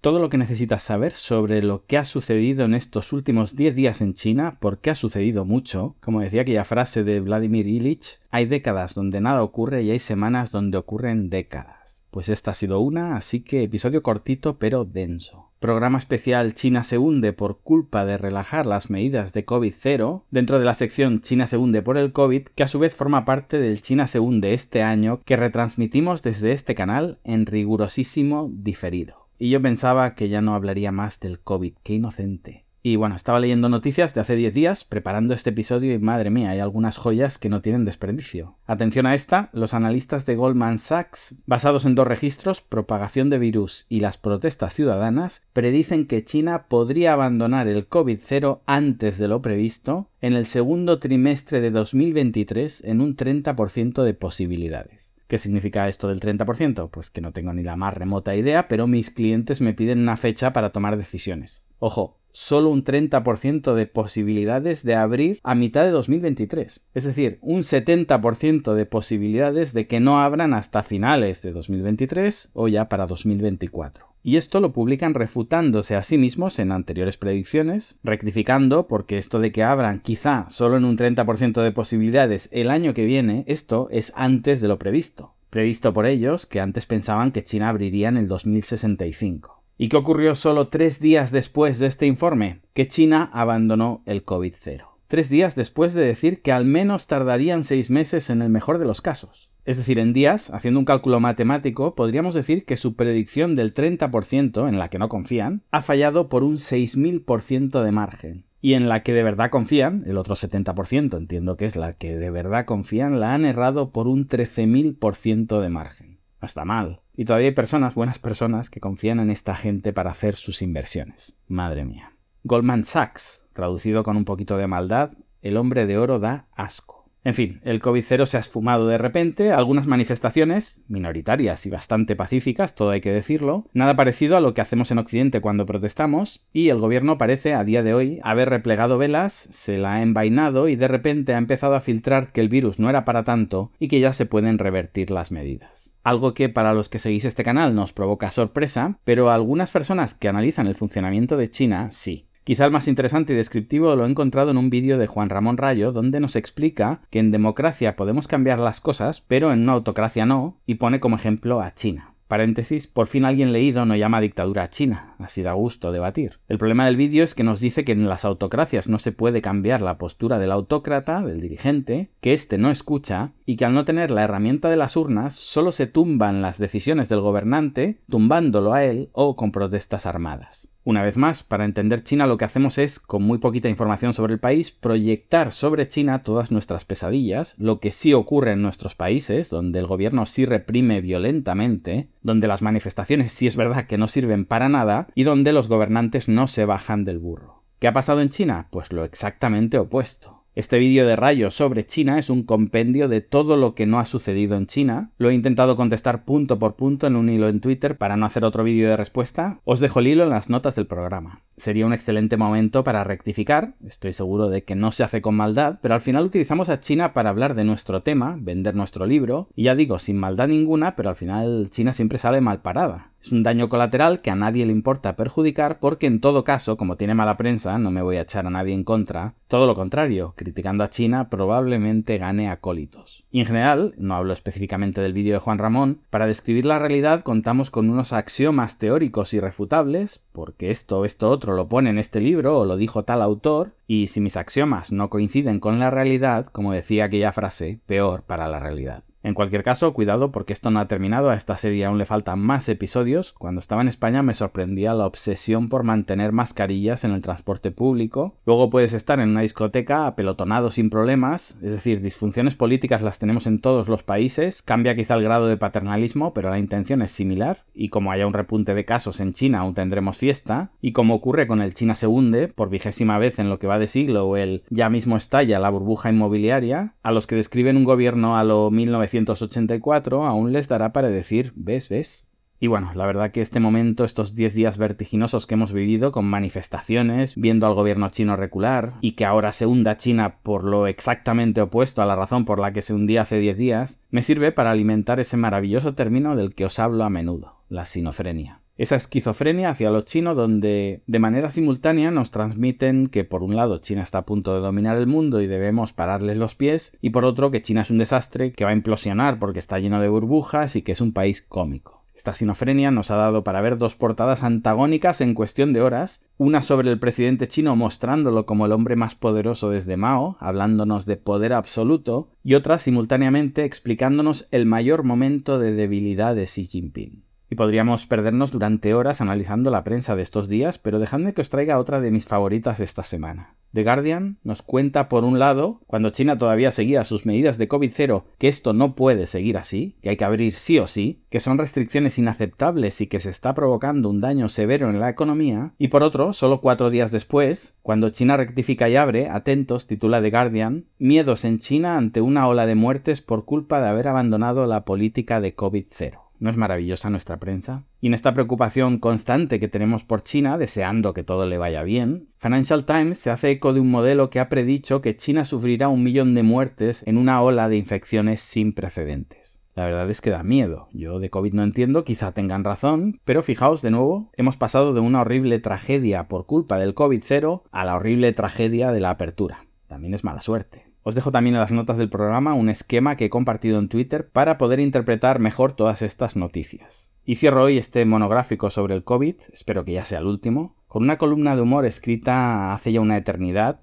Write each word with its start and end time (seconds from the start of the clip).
todo 0.00 0.18
lo 0.18 0.30
que 0.30 0.38
necesitas 0.38 0.82
saber 0.82 1.12
sobre 1.12 1.62
lo 1.62 1.84
que 1.86 1.98
ha 1.98 2.04
sucedido 2.04 2.64
en 2.64 2.74
estos 2.74 3.12
últimos 3.12 3.56
10 3.56 3.74
días 3.74 4.00
en 4.00 4.14
China, 4.14 4.58
porque 4.60 4.90
ha 4.90 4.94
sucedido 4.94 5.44
mucho. 5.44 5.96
Como 6.00 6.20
decía 6.20 6.42
aquella 6.42 6.64
frase 6.64 7.04
de 7.04 7.20
Vladimir 7.20 7.66
Ilich, 7.66 8.18
hay 8.30 8.46
décadas 8.46 8.94
donde 8.94 9.20
nada 9.20 9.42
ocurre 9.42 9.82
y 9.82 9.90
hay 9.90 9.98
semanas 9.98 10.52
donde 10.52 10.78
ocurren 10.78 11.28
décadas. 11.28 12.04
Pues 12.10 12.28
esta 12.28 12.52
ha 12.52 12.54
sido 12.54 12.80
una, 12.80 13.16
así 13.16 13.40
que 13.40 13.62
episodio 13.62 14.02
cortito 14.02 14.58
pero 14.58 14.84
denso 14.84 15.50
programa 15.60 15.98
especial 15.98 16.54
China 16.54 16.82
se 16.82 16.96
hunde 16.96 17.34
por 17.34 17.60
culpa 17.60 18.06
de 18.06 18.16
relajar 18.16 18.64
las 18.64 18.88
medidas 18.88 19.34
de 19.34 19.44
COVID-0, 19.44 20.22
dentro 20.30 20.58
de 20.58 20.64
la 20.64 20.74
sección 20.74 21.20
China 21.20 21.46
se 21.46 21.58
hunde 21.58 21.82
por 21.82 21.98
el 21.98 22.12
COVID, 22.12 22.48
que 22.54 22.62
a 22.62 22.68
su 22.68 22.78
vez 22.78 22.96
forma 22.96 23.26
parte 23.26 23.60
del 23.60 23.82
China 23.82 24.08
se 24.08 24.20
hunde 24.20 24.54
este 24.54 24.82
año 24.82 25.20
que 25.24 25.36
retransmitimos 25.36 26.22
desde 26.22 26.52
este 26.52 26.74
canal 26.74 27.18
en 27.24 27.44
rigurosísimo 27.44 28.48
diferido. 28.50 29.19
Y 29.42 29.48
yo 29.48 29.62
pensaba 29.62 30.14
que 30.14 30.28
ya 30.28 30.42
no 30.42 30.54
hablaría 30.54 30.92
más 30.92 31.18
del 31.18 31.40
COVID, 31.40 31.72
qué 31.82 31.94
inocente. 31.94 32.66
Y 32.82 32.96
bueno, 32.96 33.16
estaba 33.16 33.40
leyendo 33.40 33.70
noticias 33.70 34.14
de 34.14 34.20
hace 34.20 34.36
10 34.36 34.52
días, 34.52 34.84
preparando 34.84 35.32
este 35.32 35.48
episodio 35.48 35.94
y 35.94 35.98
madre 35.98 36.28
mía, 36.28 36.50
hay 36.50 36.58
algunas 36.58 36.98
joyas 36.98 37.38
que 37.38 37.48
no 37.48 37.62
tienen 37.62 37.86
desperdicio. 37.86 38.58
Atención 38.66 39.06
a 39.06 39.14
esta, 39.14 39.48
los 39.54 39.72
analistas 39.72 40.26
de 40.26 40.36
Goldman 40.36 40.76
Sachs, 40.76 41.36
basados 41.46 41.86
en 41.86 41.94
dos 41.94 42.06
registros, 42.06 42.60
propagación 42.60 43.30
de 43.30 43.38
virus 43.38 43.86
y 43.88 44.00
las 44.00 44.18
protestas 44.18 44.74
ciudadanas, 44.74 45.42
predicen 45.54 46.06
que 46.06 46.22
China 46.22 46.66
podría 46.68 47.14
abandonar 47.14 47.66
el 47.66 47.88
COVID-0 47.88 48.60
antes 48.66 49.16
de 49.16 49.28
lo 49.28 49.40
previsto 49.40 50.10
en 50.20 50.34
el 50.34 50.44
segundo 50.44 50.98
trimestre 50.98 51.62
de 51.62 51.70
2023 51.70 52.84
en 52.84 53.00
un 53.00 53.16
30% 53.16 54.02
de 54.02 54.12
posibilidades. 54.12 55.14
¿Qué 55.30 55.38
significa 55.38 55.86
esto 55.86 56.08
del 56.08 56.18
30%? 56.18 56.90
Pues 56.90 57.08
que 57.08 57.20
no 57.20 57.32
tengo 57.32 57.52
ni 57.52 57.62
la 57.62 57.76
más 57.76 57.94
remota 57.94 58.34
idea, 58.34 58.66
pero 58.66 58.88
mis 58.88 59.10
clientes 59.10 59.60
me 59.60 59.74
piden 59.74 60.00
una 60.00 60.16
fecha 60.16 60.52
para 60.52 60.70
tomar 60.70 60.96
decisiones. 60.96 61.62
Ojo, 61.78 62.18
solo 62.32 62.68
un 62.68 62.82
30% 62.82 63.74
de 63.74 63.86
posibilidades 63.86 64.82
de 64.82 64.96
abrir 64.96 65.38
a 65.44 65.54
mitad 65.54 65.84
de 65.84 65.92
2023. 65.92 66.88
Es 66.94 67.04
decir, 67.04 67.38
un 67.42 67.60
70% 67.60 68.74
de 68.74 68.86
posibilidades 68.86 69.72
de 69.72 69.86
que 69.86 70.00
no 70.00 70.20
abran 70.20 70.52
hasta 70.52 70.82
finales 70.82 71.42
de 71.42 71.52
2023 71.52 72.50
o 72.52 72.66
ya 72.66 72.88
para 72.88 73.06
2024. 73.06 74.09
Y 74.22 74.36
esto 74.36 74.60
lo 74.60 74.72
publican 74.72 75.14
refutándose 75.14 75.96
a 75.96 76.02
sí 76.02 76.18
mismos 76.18 76.58
en 76.58 76.72
anteriores 76.72 77.16
predicciones, 77.16 77.96
rectificando 78.02 78.86
porque 78.86 79.16
esto 79.16 79.40
de 79.40 79.50
que 79.50 79.62
abran 79.62 80.00
quizá 80.00 80.48
solo 80.50 80.76
en 80.76 80.84
un 80.84 80.98
30% 80.98 81.62
de 81.62 81.72
posibilidades 81.72 82.48
el 82.52 82.70
año 82.70 82.92
que 82.92 83.06
viene, 83.06 83.44
esto 83.46 83.88
es 83.90 84.12
antes 84.14 84.60
de 84.60 84.68
lo 84.68 84.78
previsto. 84.78 85.34
Previsto 85.48 85.92
por 85.92 86.06
ellos 86.06 86.46
que 86.46 86.60
antes 86.60 86.86
pensaban 86.86 87.32
que 87.32 87.42
China 87.42 87.70
abriría 87.70 88.08
en 88.08 88.18
el 88.18 88.28
2065. 88.28 89.62
¿Y 89.78 89.88
qué 89.88 89.96
ocurrió 89.96 90.34
solo 90.34 90.68
tres 90.68 91.00
días 91.00 91.32
después 91.32 91.78
de 91.78 91.86
este 91.86 92.06
informe? 92.06 92.60
Que 92.74 92.86
China 92.86 93.30
abandonó 93.32 94.02
el 94.04 94.26
COVID-0. 94.26 94.89
Tres 95.10 95.28
días 95.28 95.56
después 95.56 95.92
de 95.92 96.04
decir 96.04 96.40
que 96.40 96.52
al 96.52 96.64
menos 96.64 97.08
tardarían 97.08 97.64
seis 97.64 97.90
meses 97.90 98.30
en 98.30 98.42
el 98.42 98.48
mejor 98.48 98.78
de 98.78 98.84
los 98.84 99.00
casos. 99.00 99.50
Es 99.64 99.76
decir, 99.76 99.98
en 99.98 100.12
días, 100.12 100.50
haciendo 100.50 100.78
un 100.78 100.86
cálculo 100.86 101.18
matemático, 101.18 101.96
podríamos 101.96 102.32
decir 102.32 102.64
que 102.64 102.76
su 102.76 102.94
predicción 102.94 103.56
del 103.56 103.74
30% 103.74 104.68
en 104.68 104.78
la 104.78 104.88
que 104.88 105.00
no 105.00 105.08
confían 105.08 105.64
ha 105.72 105.82
fallado 105.82 106.28
por 106.28 106.44
un 106.44 106.58
6.000% 106.58 107.82
de 107.82 107.90
margen. 107.90 108.44
Y 108.60 108.74
en 108.74 108.88
la 108.88 109.02
que 109.02 109.12
de 109.12 109.24
verdad 109.24 109.50
confían, 109.50 110.04
el 110.06 110.16
otro 110.16 110.36
70%, 110.36 111.18
entiendo 111.18 111.56
que 111.56 111.64
es 111.64 111.74
la 111.74 111.94
que 111.94 112.14
de 112.14 112.30
verdad 112.30 112.64
confían, 112.64 113.18
la 113.18 113.34
han 113.34 113.44
errado 113.44 113.90
por 113.90 114.06
un 114.06 114.28
13.000% 114.28 115.60
de 115.60 115.68
margen. 115.70 116.20
Hasta 116.38 116.64
mal. 116.64 117.00
Y 117.16 117.24
todavía 117.24 117.48
hay 117.48 117.54
personas, 117.54 117.96
buenas 117.96 118.20
personas, 118.20 118.70
que 118.70 118.78
confían 118.78 119.18
en 119.18 119.30
esta 119.30 119.56
gente 119.56 119.92
para 119.92 120.12
hacer 120.12 120.36
sus 120.36 120.62
inversiones. 120.62 121.36
Madre 121.48 121.84
mía. 121.84 122.12
Goldman 122.44 122.84
Sachs, 122.84 123.39
traducido 123.60 124.02
con 124.02 124.16
un 124.16 124.24
poquito 124.24 124.56
de 124.56 124.66
maldad, 124.66 125.12
el 125.42 125.58
hombre 125.58 125.84
de 125.84 125.98
oro 125.98 126.18
da 126.18 126.46
asco. 126.56 127.00
En 127.22 127.34
fin, 127.34 127.60
el 127.64 127.82
COVID-0 127.82 128.24
se 128.24 128.38
ha 128.38 128.40
esfumado 128.40 128.86
de 128.86 128.96
repente, 128.96 129.52
algunas 129.52 129.86
manifestaciones, 129.86 130.80
minoritarias 130.88 131.66
y 131.66 131.70
bastante 131.70 132.16
pacíficas, 132.16 132.74
todo 132.74 132.90
hay 132.90 133.02
que 133.02 133.12
decirlo, 133.12 133.66
nada 133.74 133.94
parecido 133.94 134.38
a 134.38 134.40
lo 134.40 134.54
que 134.54 134.62
hacemos 134.62 134.90
en 134.90 134.96
Occidente 134.96 135.42
cuando 135.42 135.66
protestamos, 135.66 136.40
y 136.54 136.70
el 136.70 136.78
gobierno 136.78 137.18
parece 137.18 137.52
a 137.52 137.62
día 137.62 137.82
de 137.82 137.92
hoy 137.92 138.20
haber 138.22 138.48
replegado 138.48 138.96
velas, 138.96 139.34
se 139.34 139.76
la 139.76 139.96
ha 139.96 140.02
envainado 140.02 140.68
y 140.68 140.76
de 140.76 140.88
repente 140.88 141.34
ha 141.34 141.38
empezado 141.38 141.74
a 141.74 141.80
filtrar 141.80 142.32
que 142.32 142.40
el 142.40 142.48
virus 142.48 142.78
no 142.78 142.88
era 142.88 143.04
para 143.04 143.22
tanto 143.22 143.70
y 143.78 143.88
que 143.88 144.00
ya 144.00 144.14
se 144.14 144.24
pueden 144.24 144.56
revertir 144.56 145.10
las 145.10 145.30
medidas. 145.30 145.92
Algo 146.02 146.32
que 146.32 146.48
para 146.48 146.72
los 146.72 146.88
que 146.88 146.98
seguís 146.98 147.26
este 147.26 147.44
canal 147.44 147.74
nos 147.74 147.92
provoca 147.92 148.30
sorpresa, 148.30 148.98
pero 149.04 149.28
a 149.28 149.34
algunas 149.34 149.70
personas 149.70 150.14
que 150.14 150.28
analizan 150.28 150.66
el 150.66 150.74
funcionamiento 150.74 151.36
de 151.36 151.50
China 151.50 151.90
sí. 151.90 152.29
Quizá 152.44 152.64
el 152.64 152.70
más 152.70 152.88
interesante 152.88 153.34
y 153.34 153.36
descriptivo 153.36 153.94
lo 153.96 154.06
he 154.06 154.08
encontrado 154.08 154.50
en 154.50 154.56
un 154.56 154.70
vídeo 154.70 154.96
de 154.96 155.06
Juan 155.06 155.28
Ramón 155.28 155.58
Rayo 155.58 155.92
donde 155.92 156.20
nos 156.20 156.36
explica 156.36 157.02
que 157.10 157.18
en 157.18 157.30
democracia 157.30 157.96
podemos 157.96 158.28
cambiar 158.28 158.58
las 158.58 158.80
cosas, 158.80 159.20
pero 159.20 159.52
en 159.52 159.62
una 159.62 159.72
autocracia 159.72 160.24
no, 160.24 160.58
y 160.66 160.76
pone 160.76 161.00
como 161.00 161.16
ejemplo 161.16 161.60
a 161.60 161.74
China. 161.74 162.14
Paréntesis, 162.30 162.86
por 162.86 163.08
fin 163.08 163.24
alguien 163.24 163.52
leído 163.52 163.84
no 163.86 163.96
llama 163.96 164.20
dictadura 164.20 164.62
a 164.62 164.70
China, 164.70 165.16
así 165.18 165.42
da 165.42 165.52
gusto 165.54 165.90
debatir. 165.90 166.38
El 166.46 166.58
problema 166.58 166.86
del 166.86 166.94
vídeo 166.94 167.24
es 167.24 167.34
que 167.34 167.42
nos 167.42 167.58
dice 167.58 167.84
que 167.84 167.90
en 167.90 168.08
las 168.08 168.24
autocracias 168.24 168.86
no 168.86 169.00
se 169.00 169.10
puede 169.10 169.42
cambiar 169.42 169.82
la 169.82 169.98
postura 169.98 170.38
del 170.38 170.52
autócrata, 170.52 171.24
del 171.24 171.40
dirigente, 171.40 172.10
que 172.20 172.32
éste 172.32 172.56
no 172.56 172.70
escucha, 172.70 173.32
y 173.50 173.56
que 173.56 173.64
al 173.64 173.74
no 173.74 173.84
tener 173.84 174.12
la 174.12 174.22
herramienta 174.22 174.70
de 174.70 174.76
las 174.76 174.96
urnas 174.96 175.34
solo 175.34 175.72
se 175.72 175.88
tumban 175.88 176.40
las 176.40 176.58
decisiones 176.58 177.08
del 177.08 177.18
gobernante, 177.18 177.98
tumbándolo 178.08 178.74
a 178.74 178.84
él 178.84 179.08
o 179.10 179.34
con 179.34 179.50
protestas 179.50 180.06
armadas. 180.06 180.68
Una 180.84 181.02
vez 181.02 181.16
más, 181.16 181.42
para 181.42 181.64
entender 181.64 182.04
China 182.04 182.28
lo 182.28 182.38
que 182.38 182.44
hacemos 182.44 182.78
es, 182.78 183.00
con 183.00 183.24
muy 183.24 183.38
poquita 183.38 183.68
información 183.68 184.12
sobre 184.12 184.34
el 184.34 184.38
país, 184.38 184.70
proyectar 184.70 185.50
sobre 185.50 185.88
China 185.88 186.22
todas 186.22 186.52
nuestras 186.52 186.84
pesadillas, 186.84 187.56
lo 187.58 187.80
que 187.80 187.90
sí 187.90 188.14
ocurre 188.14 188.52
en 188.52 188.62
nuestros 188.62 188.94
países, 188.94 189.50
donde 189.50 189.80
el 189.80 189.88
gobierno 189.88 190.26
sí 190.26 190.44
reprime 190.44 191.00
violentamente, 191.00 192.08
donde 192.22 192.46
las 192.46 192.62
manifestaciones 192.62 193.32
sí 193.32 193.48
es 193.48 193.56
verdad 193.56 193.88
que 193.88 193.98
no 193.98 194.06
sirven 194.06 194.44
para 194.44 194.68
nada, 194.68 195.08
y 195.16 195.24
donde 195.24 195.52
los 195.52 195.66
gobernantes 195.66 196.28
no 196.28 196.46
se 196.46 196.66
bajan 196.66 197.04
del 197.04 197.18
burro. 197.18 197.64
¿Qué 197.80 197.88
ha 197.88 197.92
pasado 197.92 198.20
en 198.20 198.28
China? 198.28 198.68
Pues 198.70 198.92
lo 198.92 199.02
exactamente 199.02 199.76
opuesto. 199.76 200.39
Este 200.56 200.80
vídeo 200.80 201.06
de 201.06 201.14
rayos 201.14 201.54
sobre 201.54 201.86
China 201.86 202.18
es 202.18 202.28
un 202.28 202.42
compendio 202.42 203.06
de 203.06 203.20
todo 203.20 203.56
lo 203.56 203.76
que 203.76 203.86
no 203.86 204.00
ha 204.00 204.04
sucedido 204.04 204.56
en 204.56 204.66
China. 204.66 205.10
Lo 205.16 205.30
he 205.30 205.34
intentado 205.34 205.76
contestar 205.76 206.24
punto 206.24 206.58
por 206.58 206.74
punto 206.74 207.06
en 207.06 207.14
un 207.14 207.28
hilo 207.28 207.48
en 207.48 207.60
Twitter 207.60 207.96
para 207.96 208.16
no 208.16 208.26
hacer 208.26 208.44
otro 208.44 208.64
vídeo 208.64 208.90
de 208.90 208.96
respuesta. 208.96 209.60
Os 209.64 209.78
dejo 209.78 210.00
el 210.00 210.08
hilo 210.08 210.24
en 210.24 210.30
las 210.30 210.50
notas 210.50 210.74
del 210.74 210.88
programa. 210.88 211.42
Sería 211.56 211.86
un 211.86 211.92
excelente 211.92 212.36
momento 212.36 212.82
para 212.82 213.04
rectificar, 213.04 213.74
estoy 213.86 214.12
seguro 214.12 214.48
de 214.48 214.64
que 214.64 214.74
no 214.74 214.90
se 214.90 215.04
hace 215.04 215.22
con 215.22 215.36
maldad, 215.36 215.78
pero 215.82 215.94
al 215.94 216.00
final 216.00 216.24
utilizamos 216.24 216.68
a 216.68 216.80
China 216.80 217.12
para 217.12 217.30
hablar 217.30 217.54
de 217.54 217.64
nuestro 217.64 218.02
tema, 218.02 218.36
vender 218.40 218.74
nuestro 218.74 219.06
libro, 219.06 219.48
y 219.54 219.64
ya 219.64 219.76
digo, 219.76 220.00
sin 220.00 220.16
maldad 220.16 220.48
ninguna, 220.48 220.96
pero 220.96 221.10
al 221.10 221.16
final 221.16 221.68
China 221.70 221.92
siempre 221.92 222.18
sale 222.18 222.40
mal 222.40 222.60
parada. 222.60 223.09
Es 223.22 223.32
un 223.32 223.42
daño 223.42 223.68
colateral 223.68 224.22
que 224.22 224.30
a 224.30 224.34
nadie 224.34 224.64
le 224.64 224.72
importa 224.72 225.14
perjudicar 225.14 225.78
porque 225.78 226.06
en 226.06 226.20
todo 226.20 226.42
caso, 226.42 226.78
como 226.78 226.96
tiene 226.96 227.14
mala 227.14 227.36
prensa, 227.36 227.78
no 227.78 227.90
me 227.90 228.00
voy 228.00 228.16
a 228.16 228.22
echar 228.22 228.46
a 228.46 228.50
nadie 228.50 228.72
en 228.72 228.82
contra, 228.82 229.34
todo 229.46 229.66
lo 229.66 229.74
contrario, 229.74 230.32
criticando 230.36 230.84
a 230.84 230.88
China 230.88 231.28
probablemente 231.28 232.16
gane 232.16 232.48
acólitos. 232.48 233.24
Y 233.30 233.40
en 233.40 233.46
general, 233.46 233.94
no 233.98 234.14
hablo 234.14 234.32
específicamente 234.32 235.02
del 235.02 235.12
vídeo 235.12 235.34
de 235.34 235.40
Juan 235.40 235.58
Ramón, 235.58 236.00
para 236.08 236.26
describir 236.26 236.64
la 236.64 236.78
realidad 236.78 237.20
contamos 237.20 237.70
con 237.70 237.90
unos 237.90 238.14
axiomas 238.14 238.78
teóricos 238.78 239.34
irrefutables, 239.34 240.24
porque 240.32 240.70
esto 240.70 241.00
o 241.00 241.04
esto 241.04 241.28
otro 241.28 241.54
lo 241.54 241.68
pone 241.68 241.90
en 241.90 241.98
este 241.98 242.20
libro 242.20 242.58
o 242.58 242.64
lo 242.64 242.78
dijo 242.78 243.04
tal 243.04 243.20
autor, 243.20 243.74
y 243.86 244.06
si 244.06 244.20
mis 244.20 244.38
axiomas 244.38 244.92
no 244.92 245.10
coinciden 245.10 245.60
con 245.60 245.78
la 245.78 245.90
realidad, 245.90 246.46
como 246.46 246.72
decía 246.72 247.04
aquella 247.04 247.32
frase, 247.32 247.80
peor 247.86 248.22
para 248.22 248.48
la 248.48 248.60
realidad. 248.60 249.04
En 249.22 249.34
cualquier 249.34 249.62
caso, 249.62 249.92
cuidado 249.92 250.30
porque 250.32 250.54
esto 250.54 250.70
no 250.70 250.80
ha 250.80 250.88
terminado, 250.88 251.28
a 251.28 251.34
esta 251.34 251.56
serie 251.58 251.84
aún 251.84 251.98
le 251.98 252.06
faltan 252.06 252.38
más 252.38 252.68
episodios. 252.70 253.34
Cuando 253.34 253.58
estaba 253.58 253.82
en 253.82 253.88
España 253.88 254.22
me 254.22 254.32
sorprendía 254.32 254.94
la 254.94 255.04
obsesión 255.04 255.68
por 255.68 255.82
mantener 255.82 256.32
mascarillas 256.32 257.04
en 257.04 257.12
el 257.12 257.20
transporte 257.20 257.70
público. 257.70 258.36
Luego 258.46 258.70
puedes 258.70 258.94
estar 258.94 259.20
en 259.20 259.28
una 259.28 259.42
discoteca 259.42 260.06
apelotonado 260.06 260.70
sin 260.70 260.88
problemas, 260.88 261.58
es 261.62 261.72
decir, 261.72 262.00
disfunciones 262.00 262.56
políticas 262.56 263.02
las 263.02 263.18
tenemos 263.18 263.46
en 263.46 263.60
todos 263.60 263.88
los 263.88 264.02
países, 264.02 264.62
cambia 264.62 264.96
quizá 264.96 265.14
el 265.14 265.22
grado 265.22 265.48
de 265.48 265.58
paternalismo, 265.58 266.32
pero 266.32 266.48
la 266.48 266.58
intención 266.58 267.02
es 267.02 267.10
similar, 267.10 267.64
y 267.74 267.90
como 267.90 268.12
haya 268.12 268.26
un 268.26 268.32
repunte 268.32 268.74
de 268.74 268.86
casos 268.86 269.20
en 269.20 269.34
China 269.34 269.60
aún 269.60 269.74
tendremos 269.74 270.16
fiesta, 270.16 270.70
y 270.80 270.92
como 270.92 271.14
ocurre 271.14 271.46
con 271.46 271.60
el 271.60 271.74
China 271.74 271.94
se 271.94 272.06
hunde, 272.06 272.48
por 272.48 272.70
vigésima 272.70 273.18
vez 273.18 273.38
en 273.38 273.50
lo 273.50 273.58
que 273.58 273.66
va 273.66 273.78
de 273.78 273.86
siglo, 273.86 274.26
o 274.26 274.36
el 274.38 274.62
ya 274.70 274.88
mismo 274.88 275.18
estalla 275.18 275.58
la 275.58 275.68
burbuja 275.68 276.08
inmobiliaria, 276.08 276.94
a 277.02 277.12
los 277.12 277.26
que 277.26 277.36
describen 277.36 277.76
un 277.76 277.84
gobierno 277.84 278.38
a 278.38 278.44
lo 278.44 278.70
1900 278.70 279.09
1984 279.12 280.24
aún 280.24 280.52
les 280.52 280.68
dará 280.68 280.92
para 280.92 281.08
decir, 281.08 281.52
ves, 281.56 281.88
ves. 281.88 282.30
Y 282.62 282.66
bueno, 282.66 282.90
la 282.94 283.06
verdad 283.06 283.30
que 283.30 283.40
este 283.40 283.58
momento, 283.58 284.04
estos 284.04 284.34
10 284.34 284.52
días 284.52 284.76
vertiginosos 284.76 285.46
que 285.46 285.54
hemos 285.54 285.72
vivido 285.72 286.12
con 286.12 286.26
manifestaciones, 286.26 287.36
viendo 287.36 287.66
al 287.66 287.72
gobierno 287.72 288.10
chino 288.10 288.36
recular, 288.36 288.94
y 289.00 289.12
que 289.12 289.24
ahora 289.24 289.52
se 289.52 289.64
hunda 289.64 289.96
China 289.96 290.40
por 290.42 290.64
lo 290.64 290.86
exactamente 290.86 291.62
opuesto 291.62 292.02
a 292.02 292.06
la 292.06 292.16
razón 292.16 292.44
por 292.44 292.60
la 292.60 292.72
que 292.72 292.82
se 292.82 292.92
hundía 292.92 293.22
hace 293.22 293.38
10 293.38 293.56
días, 293.56 294.00
me 294.10 294.20
sirve 294.20 294.52
para 294.52 294.72
alimentar 294.72 295.20
ese 295.20 295.38
maravilloso 295.38 295.94
término 295.94 296.36
del 296.36 296.54
que 296.54 296.66
os 296.66 296.78
hablo 296.78 297.04
a 297.04 297.10
menudo, 297.10 297.62
la 297.70 297.86
sinofrenia. 297.86 298.60
Esa 298.80 298.96
esquizofrenia 298.96 299.68
hacia 299.68 299.90
los 299.90 300.06
chinos 300.06 300.38
donde 300.38 301.02
de 301.06 301.18
manera 301.18 301.50
simultánea 301.50 302.10
nos 302.10 302.30
transmiten 302.30 303.08
que 303.08 303.24
por 303.24 303.42
un 303.42 303.54
lado 303.54 303.76
China 303.76 304.00
está 304.00 304.16
a 304.16 304.24
punto 304.24 304.54
de 304.54 304.60
dominar 304.60 304.96
el 304.96 305.06
mundo 305.06 305.42
y 305.42 305.46
debemos 305.46 305.92
pararles 305.92 306.38
los 306.38 306.54
pies 306.54 306.96
y 307.02 307.10
por 307.10 307.26
otro 307.26 307.50
que 307.50 307.60
China 307.60 307.82
es 307.82 307.90
un 307.90 307.98
desastre 307.98 308.52
que 308.52 308.64
va 308.64 308.70
a 308.70 308.72
implosionar 308.72 309.38
porque 309.38 309.58
está 309.58 309.78
lleno 309.78 310.00
de 310.00 310.08
burbujas 310.08 310.76
y 310.76 310.80
que 310.80 310.92
es 310.92 311.02
un 311.02 311.12
país 311.12 311.42
cómico. 311.42 312.06
Esta 312.14 312.34
sinofrenia 312.34 312.90
nos 312.90 313.10
ha 313.10 313.16
dado 313.16 313.44
para 313.44 313.60
ver 313.60 313.76
dos 313.76 313.96
portadas 313.96 314.42
antagónicas 314.44 315.20
en 315.20 315.34
cuestión 315.34 315.74
de 315.74 315.82
horas, 315.82 316.24
una 316.38 316.62
sobre 316.62 316.90
el 316.90 316.98
presidente 316.98 317.48
chino 317.48 317.76
mostrándolo 317.76 318.46
como 318.46 318.64
el 318.64 318.72
hombre 318.72 318.96
más 318.96 319.14
poderoso 319.14 319.68
desde 319.68 319.98
Mao, 319.98 320.38
hablándonos 320.40 321.04
de 321.04 321.18
poder 321.18 321.52
absoluto, 321.52 322.30
y 322.42 322.54
otra 322.54 322.78
simultáneamente 322.78 323.66
explicándonos 323.66 324.48
el 324.52 324.64
mayor 324.64 325.04
momento 325.04 325.58
de 325.58 325.72
debilidad 325.72 326.34
de 326.34 326.46
Xi 326.46 326.64
Jinping. 326.64 327.29
Y 327.50 327.56
podríamos 327.56 328.06
perdernos 328.06 328.52
durante 328.52 328.94
horas 328.94 329.20
analizando 329.20 329.72
la 329.72 329.82
prensa 329.82 330.14
de 330.14 330.22
estos 330.22 330.48
días, 330.48 330.78
pero 330.78 331.00
dejadme 331.00 331.34
que 331.34 331.40
os 331.40 331.50
traiga 331.50 331.80
otra 331.80 332.00
de 332.00 332.12
mis 332.12 332.26
favoritas 332.26 332.78
de 332.78 332.84
esta 332.84 333.02
semana. 333.02 333.56
The 333.72 333.82
Guardian 333.84 334.38
nos 334.42 334.62
cuenta, 334.62 335.08
por 335.08 335.24
un 335.24 335.38
lado, 335.38 335.80
cuando 335.86 336.10
China 336.10 336.38
todavía 336.38 336.72
seguía 336.72 337.04
sus 337.04 337.26
medidas 337.26 337.58
de 337.58 337.68
COVID-0, 337.68 338.24
que 338.38 338.48
esto 338.48 338.72
no 338.72 338.94
puede 338.94 339.26
seguir 339.26 339.58
así, 339.58 339.96
que 340.00 340.10
hay 340.10 340.16
que 340.16 340.24
abrir 340.24 340.54
sí 340.54 340.78
o 340.78 340.86
sí, 340.86 341.24
que 341.28 341.40
son 341.40 341.58
restricciones 341.58 342.18
inaceptables 342.18 343.00
y 343.00 343.08
que 343.08 343.20
se 343.20 343.30
está 343.30 343.52
provocando 343.54 344.10
un 344.10 344.20
daño 344.20 344.48
severo 344.48 344.88
en 344.88 345.00
la 345.00 345.10
economía, 345.10 345.74
y 345.76 345.88
por 345.88 346.04
otro, 346.04 346.32
solo 346.32 346.60
cuatro 346.60 346.90
días 346.90 347.10
después, 347.10 347.76
cuando 347.82 348.10
China 348.10 348.36
rectifica 348.36 348.88
y 348.88 348.96
abre, 348.96 349.28
atentos, 349.28 349.88
titula 349.88 350.20
The 350.20 350.30
Guardian, 350.30 350.86
miedos 350.98 351.44
en 351.44 351.58
China 351.58 351.96
ante 351.96 352.20
una 352.20 352.46
ola 352.48 352.66
de 352.66 352.76
muertes 352.76 353.22
por 353.22 353.44
culpa 353.44 353.80
de 353.80 353.88
haber 353.88 354.06
abandonado 354.06 354.66
la 354.66 354.84
política 354.84 355.40
de 355.40 355.54
COVID-0. 355.54 356.29
¿No 356.40 356.48
es 356.48 356.56
maravillosa 356.56 357.10
nuestra 357.10 357.36
prensa? 357.36 357.84
Y 358.00 358.06
en 358.06 358.14
esta 358.14 358.32
preocupación 358.32 358.98
constante 358.98 359.60
que 359.60 359.68
tenemos 359.68 360.04
por 360.04 360.22
China, 360.22 360.56
deseando 360.56 361.12
que 361.12 361.22
todo 361.22 361.44
le 361.44 361.58
vaya 361.58 361.82
bien, 361.82 362.30
Financial 362.38 362.86
Times 362.86 363.18
se 363.18 363.30
hace 363.30 363.50
eco 363.50 363.74
de 363.74 363.80
un 363.80 363.90
modelo 363.90 364.30
que 364.30 364.40
ha 364.40 364.48
predicho 364.48 365.02
que 365.02 365.16
China 365.16 365.44
sufrirá 365.44 365.88
un 365.88 366.02
millón 366.02 366.34
de 366.34 366.42
muertes 366.42 367.04
en 367.06 367.18
una 367.18 367.42
ola 367.42 367.68
de 367.68 367.76
infecciones 367.76 368.40
sin 368.40 368.72
precedentes. 368.72 369.62
La 369.74 369.84
verdad 369.84 370.08
es 370.08 370.22
que 370.22 370.30
da 370.30 370.42
miedo. 370.42 370.88
Yo 370.92 371.20
de 371.20 371.28
COVID 371.28 371.52
no 371.52 371.62
entiendo, 371.62 372.04
quizá 372.04 372.32
tengan 372.32 372.64
razón, 372.64 373.20
pero 373.24 373.42
fijaos 373.42 373.82
de 373.82 373.90
nuevo, 373.90 374.30
hemos 374.34 374.56
pasado 374.56 374.94
de 374.94 375.00
una 375.00 375.20
horrible 375.20 375.58
tragedia 375.58 376.26
por 376.26 376.46
culpa 376.46 376.78
del 376.78 376.94
COVID-0 376.94 377.64
a 377.70 377.84
la 377.84 377.96
horrible 377.96 378.32
tragedia 378.32 378.92
de 378.92 379.00
la 379.00 379.10
apertura. 379.10 379.66
También 379.88 380.14
es 380.14 380.24
mala 380.24 380.40
suerte. 380.40 380.89
Os 381.02 381.14
dejo 381.14 381.32
también 381.32 381.54
en 381.54 381.60
las 381.60 381.72
notas 381.72 381.96
del 381.96 382.10
programa 382.10 382.54
un 382.54 382.68
esquema 382.68 383.16
que 383.16 383.26
he 383.26 383.30
compartido 383.30 383.78
en 383.78 383.88
Twitter 383.88 384.28
para 384.28 384.58
poder 384.58 384.80
interpretar 384.80 385.38
mejor 385.38 385.72
todas 385.72 386.02
estas 386.02 386.36
noticias. 386.36 387.10
Y 387.24 387.36
cierro 387.36 387.64
hoy 387.64 387.78
este 387.78 388.04
monográfico 388.04 388.70
sobre 388.70 388.94
el 388.94 389.04
COVID, 389.04 389.36
espero 389.52 389.84
que 389.84 389.92
ya 389.92 390.04
sea 390.04 390.18
el 390.18 390.26
último, 390.26 390.74
con 390.88 391.02
una 391.02 391.16
columna 391.16 391.56
de 391.56 391.62
humor 391.62 391.86
escrita 391.86 392.74
hace 392.74 392.92
ya 392.92 393.00
una 393.00 393.16
eternidad, 393.16 393.80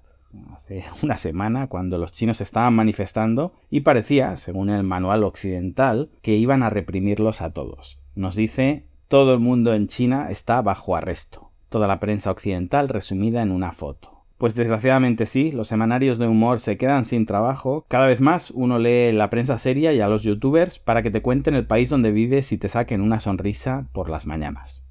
hace 0.54 0.84
una 1.02 1.16
semana, 1.16 1.66
cuando 1.66 1.98
los 1.98 2.12
chinos 2.12 2.40
estaban 2.40 2.74
manifestando 2.74 3.54
y 3.70 3.80
parecía, 3.80 4.36
según 4.36 4.70
el 4.70 4.84
manual 4.84 5.24
occidental, 5.24 6.10
que 6.22 6.36
iban 6.36 6.62
a 6.62 6.70
reprimirlos 6.70 7.42
a 7.42 7.52
todos. 7.52 7.98
Nos 8.14 8.36
dice, 8.36 8.86
todo 9.08 9.34
el 9.34 9.40
mundo 9.40 9.74
en 9.74 9.88
China 9.88 10.30
está 10.30 10.60
bajo 10.62 10.94
arresto. 10.94 11.50
Toda 11.68 11.86
la 11.86 12.00
prensa 12.00 12.30
occidental 12.30 12.88
resumida 12.88 13.42
en 13.42 13.50
una 13.50 13.72
foto. 13.72 14.17
Pues 14.38 14.54
desgraciadamente 14.54 15.26
sí, 15.26 15.50
los 15.50 15.66
semanarios 15.66 16.18
de 16.18 16.28
humor 16.28 16.60
se 16.60 16.76
quedan 16.76 17.04
sin 17.04 17.26
trabajo. 17.26 17.84
Cada 17.88 18.06
vez 18.06 18.20
más 18.20 18.52
uno 18.52 18.78
lee 18.78 19.12
la 19.12 19.30
prensa 19.30 19.58
seria 19.58 19.92
y 19.92 20.00
a 20.00 20.06
los 20.06 20.22
youtubers 20.22 20.78
para 20.78 21.02
que 21.02 21.10
te 21.10 21.22
cuenten 21.22 21.54
el 21.54 21.66
país 21.66 21.90
donde 21.90 22.12
vives 22.12 22.52
y 22.52 22.58
te 22.58 22.68
saquen 22.68 23.00
una 23.00 23.18
sonrisa 23.18 23.88
por 23.92 24.08
las 24.08 24.26
mañanas. 24.26 24.87